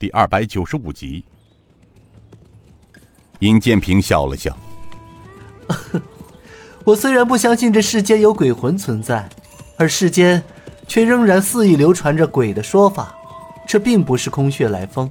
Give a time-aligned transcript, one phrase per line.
[0.00, 1.22] 第二百九十五集。
[3.40, 4.56] 尹建平笑了笑
[6.84, 9.28] ：“我虽然不相信这世间有鬼魂存在，
[9.76, 10.42] 而世间
[10.88, 13.14] 却仍然肆意流传着鬼的说法，
[13.66, 15.08] 这并不是空穴来风。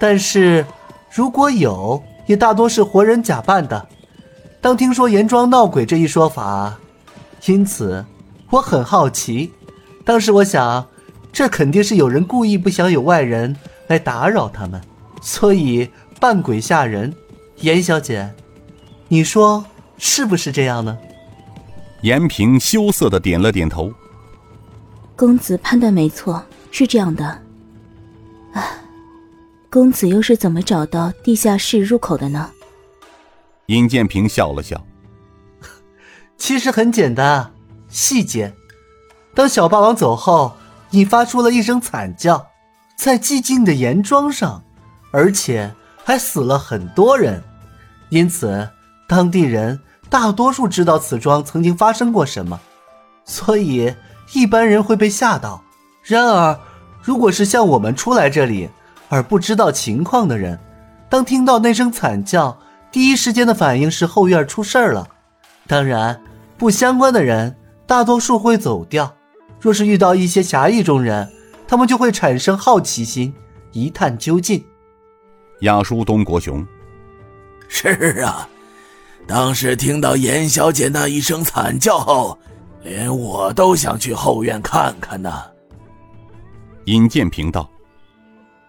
[0.00, 0.66] 但是，
[1.08, 3.88] 如果有，也大多是活人假扮的。
[4.60, 6.76] 当听说严庄闹鬼这一说法，
[7.46, 8.04] 因此
[8.50, 9.52] 我很好奇。
[10.04, 10.84] 当时我想。”
[11.32, 13.54] 这肯定是有人故意不想有外人
[13.88, 14.80] 来打扰他们，
[15.20, 15.90] 所以
[16.20, 17.14] 扮鬼吓人。
[17.56, 18.34] 严小姐，
[19.08, 19.64] 你说
[19.98, 20.96] 是不是这样呢？
[22.02, 23.92] 严平羞涩的点了点头。
[25.14, 27.24] 公子判断没错，是这样的。
[28.52, 28.62] 啊，
[29.70, 32.50] 公子又是怎么找到地下室入口的呢？
[33.66, 34.84] 尹建平笑了笑。
[36.36, 37.52] 其实很简单，
[37.88, 38.54] 细节。
[39.34, 40.56] 当小霸王走后。
[40.90, 42.46] 你发出了一声惨叫，
[42.96, 44.62] 在寂静的岩庄上，
[45.12, 47.42] 而且还死了很多人，
[48.08, 48.68] 因此
[49.06, 52.58] 当地人大多数知道此庄曾经发生过什么，
[53.24, 53.94] 所以
[54.32, 55.62] 一般人会被吓到。
[56.02, 56.58] 然而，
[57.02, 58.68] 如果是像我们初来这里
[59.08, 60.58] 而不知道情况的人，
[61.08, 62.58] 当听到那声惨叫，
[62.90, 65.06] 第一时间的反应是后院出事儿了。
[65.66, 66.20] 当然，
[66.56, 67.54] 不相关的人
[67.86, 69.12] 大多数会走掉。
[69.60, 71.28] 若是遇到一些侠义中人，
[71.66, 73.34] 他们就会产生好奇心，
[73.72, 74.64] 一探究竟。
[75.60, 76.64] 亚叔东国雄，
[77.68, 78.48] 是啊，
[79.26, 82.38] 当时听到严小姐那一声惨叫后，
[82.82, 85.42] 连我都想去后院看看呢。
[86.84, 87.68] 尹建平道：“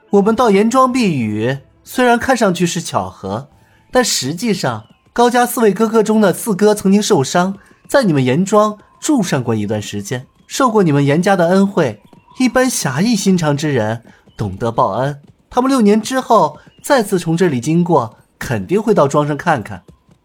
[0.09, 3.49] 我们到严庄避雨，虽然看上去是巧合，
[3.91, 7.55] 但实际上高家四位哥哥中的四哥曾经受伤，
[7.87, 12.01] 在你们严庄住上过一段时间。”受过你们严家的恩惠，
[12.37, 14.03] 一般侠义心肠之人
[14.37, 15.19] 懂得报恩。
[15.49, 19.83] 他们六年之后再次从这里经过，肯定会到庄上看看。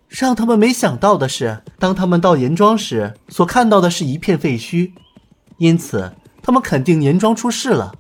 [0.09, 4.93] 让他们没想到的是，当他们到严庄时，所看到的是一片废墟，
[5.57, 6.13] 因此
[6.43, 7.95] 他们肯定严庄出事了。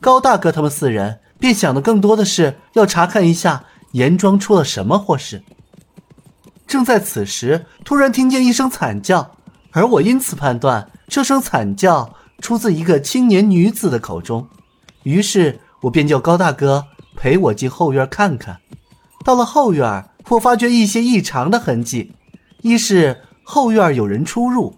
[0.00, 5.42] 高大哥他们四人便想的更多的是要查看一下严庄出了什么祸事。
[6.66, 9.36] 正在此时，突然听见一声惨叫，
[9.70, 10.90] 而我因此判断。
[11.08, 14.46] 这声惨叫出自一个青年女子的口中，
[15.04, 16.84] 于是我便叫高大哥
[17.16, 18.58] 陪我进后院看看。
[19.24, 22.12] 到了后院，我发觉一些异常的痕迹：
[22.60, 24.74] 一是后院有人出入；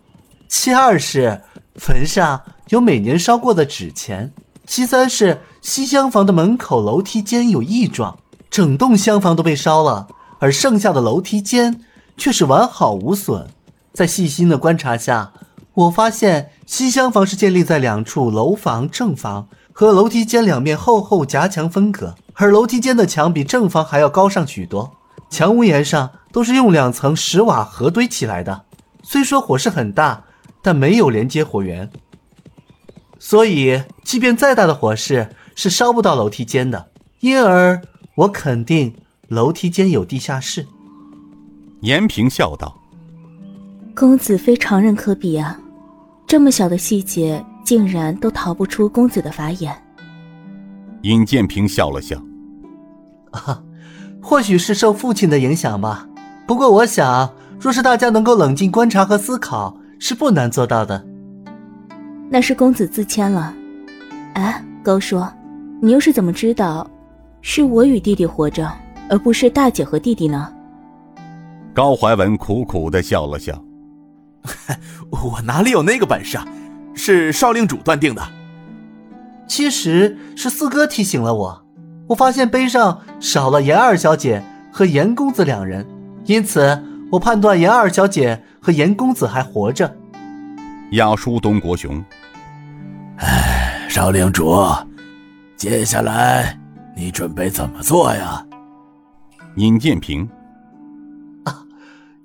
[0.49, 1.43] 其二是
[1.75, 4.31] 坟上有每年烧过的纸钱；
[4.67, 8.19] 其三是西厢房的门口楼梯间有异状，
[8.49, 10.07] 整栋厢房都被烧了，
[10.39, 11.85] 而剩下的楼梯间
[12.17, 13.49] 却是完好无损。
[13.93, 15.33] 在细心的观察下。
[15.79, 24.97] 我发现西厢房是建立在两处楼房正房和楼梯间两面厚厚夹墙分隔，而楼梯间的墙比正房还要高上许多。
[25.31, 28.65] 墙屋檐上都是用两层石瓦合堆起来的，
[29.05, 30.25] 虽说火势很大，
[30.61, 31.89] 但没有连接火源，
[33.21, 36.89] 所以即便再大的火势是烧不到楼梯间的。
[37.21, 37.81] 因而，
[38.17, 38.97] 我肯定
[39.29, 40.67] 楼梯间有地下室。
[41.83, 42.77] 严平笑道
[43.95, 45.57] ：“公子非常人可比啊。”
[46.29, 49.75] 这么小的细节，竟然都逃不出公子的法眼。
[51.01, 52.23] 尹建平笑了笑，
[53.31, 53.63] 啊，
[54.21, 56.07] 或许是受父亲的影响吧。
[56.47, 61.03] 不过我想，若是大家能够冷静观察和思考，是不难做到的。
[62.29, 63.55] 那是公子自谦了。
[64.35, 65.25] 哎，高叔，
[65.81, 66.87] 你又是怎么知道，
[67.41, 68.71] 是我与弟弟活着，
[69.09, 70.53] 而不是大姐和弟弟呢？
[71.73, 73.59] 高怀文苦苦的笑了笑。
[75.11, 76.47] 我哪里有那个本事啊？
[76.95, 78.23] 是少令主断定的。
[79.47, 81.65] 其实是四哥提醒了我。
[82.09, 84.43] 我发现碑上少了严二小姐
[84.73, 85.87] 和严公子两人，
[86.25, 86.83] 因此
[87.13, 89.95] 我判断严二小姐和严公子还活着。
[90.93, 92.03] 亚叔东国雄，
[93.19, 94.67] 哎，少令主，
[95.57, 96.59] 接下来
[96.97, 98.45] 你准备怎么做呀？
[99.57, 100.29] 尹建平，
[101.45, 101.63] 啊，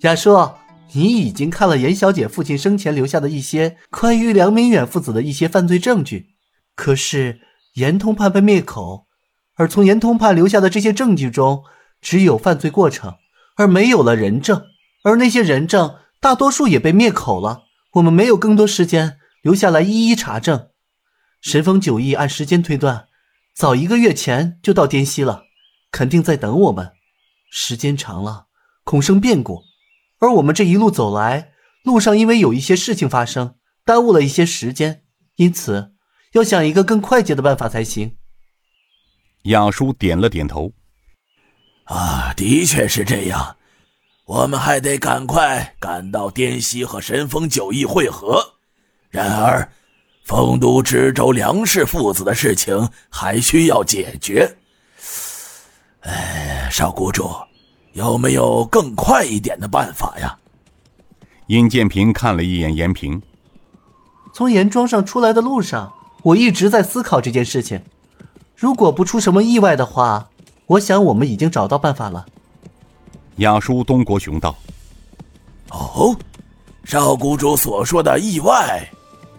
[0.02, 0.50] 亚叔。
[0.96, 6.36] 你已经看了严小姐父亲生前留下的一些关于梁明远父子的一些犯罪证据，
[6.76, 7.42] 可是
[7.74, 9.08] 严通判被灭口，
[9.56, 11.64] 而从严通判留下的这些证据中，
[12.00, 13.16] 只有犯罪过程，
[13.56, 14.64] 而没有了人证，
[15.04, 17.64] 而那些人证大多数也被灭口了。
[17.94, 20.70] 我们没有更多时间留下来一一查证。
[21.42, 23.08] 神风九翼按时间推断，
[23.56, 25.44] 早一个月前就到滇西了，
[25.92, 26.92] 肯定在等我们。
[27.52, 28.46] 时间长了，
[28.84, 29.73] 恐生变故。
[30.24, 31.52] 而我们这一路走来，
[31.84, 35.04] 路上因为有一些事情发生，耽误了一些时间，
[35.36, 35.92] 因此
[36.32, 38.16] 要想一个更快捷的办法才行。
[39.44, 40.72] 亚叔点了点头。
[41.84, 43.58] 啊，的确是这样。
[44.24, 48.42] 我们还得赶快赶到滇西和神风九义会合。
[49.10, 49.70] 然而，
[50.24, 54.56] 丰都知州梁氏父子的事情还需要解决。
[56.00, 57.30] 哎，少谷主，
[57.94, 60.38] 有没有更快一点的办法呀？
[61.48, 63.22] 尹建平看了一眼严平，
[64.34, 65.94] 从严庄上出来的路上，
[66.24, 67.82] 我一直在思考这件事情。
[68.56, 70.30] 如果不出什么意外的话，
[70.66, 72.26] 我想我们已经找到办法了。
[73.38, 74.56] 亚叔东国雄道
[75.70, 76.16] ：“哦，
[76.84, 78.90] 少谷主所说的意外，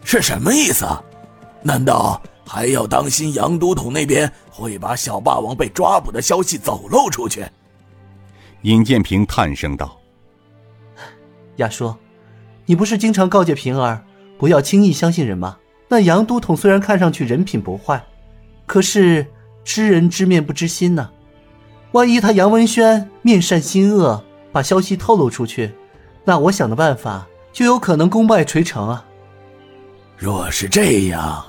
[0.04, 0.86] 是什么意思？
[1.62, 7.44] 难道还要当心杨都统那边会把小霸王被抓捕的消息走漏出去？”
[8.64, 10.00] 尹建平叹声道
[11.56, 11.94] ：“亚叔，
[12.64, 14.02] 你不是经常告诫平儿
[14.38, 15.58] 不要轻易相信人吗？
[15.86, 18.02] 那杨都统虽然看上去人品不坏，
[18.64, 19.26] 可是
[19.64, 21.10] 知人知面不知心呢。”
[21.92, 25.70] 万一他杨文轩面善心恶，把消息透露出去，
[26.24, 29.04] 那我想的办法就有可能功败垂成啊。
[30.16, 31.44] 若是这样，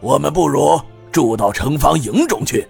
[0.00, 0.78] 我们不如
[1.10, 2.68] 住到城防营中去，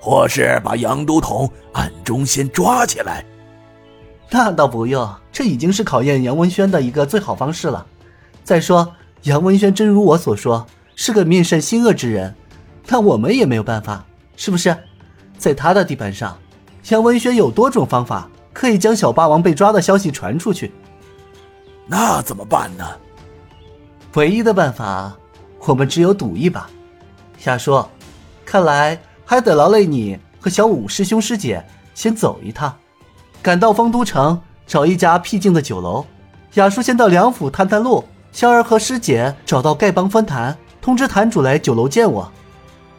[0.00, 3.24] 或是把杨都统暗中先抓起来。
[4.30, 7.86] 那倒不用，这已经是考验杨文轩的一个最好方式了。
[8.44, 12.34] 再说，杨文轩真如我所说是个面善心恶之人，
[12.86, 14.04] 那我们也没有办法，
[14.36, 14.76] 是不是？
[15.38, 16.36] 在他的地盘上。
[16.90, 20.72] 杨文轩有多种方法可以将小霸王被抓的消息传出去，
[21.86, 22.84] 那怎么办呢？
[24.14, 25.14] 唯一的办法，
[25.66, 26.68] 我们只有赌一把。
[27.38, 27.88] 瞎说，
[28.44, 28.98] 看来
[29.30, 31.62] 还得劳累你和小五师兄师姐
[31.94, 32.74] 先走一趟，
[33.42, 36.02] 赶到丰都城找一家僻静的酒楼。
[36.54, 38.02] 雅叔先到梁府探探路，
[38.32, 42.32] 香儿和师姐找到丐帮分坛，通知坛主来酒楼见我。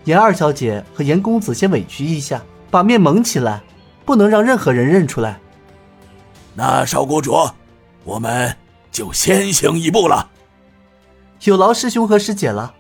[0.03, 2.39] 严二小姐和严公子先委屈一下，
[2.69, 3.59] 把面蒙起来。
[4.05, 5.39] 不能让任何人认出来。
[6.55, 7.47] 那少谷主，
[8.03, 8.55] 我们
[8.91, 10.31] 就先行一步了。
[11.43, 12.73] 有劳师兄和师姐了。